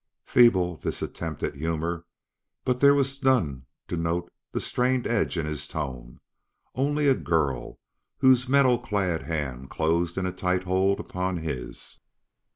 [0.25, 2.05] Feeble, this attempt at humor;
[2.65, 6.19] but there was none to note the strained edge in his tone,
[6.73, 7.77] only a girl,
[8.17, 11.99] whose metal clad hand closed in a tight hold upon his.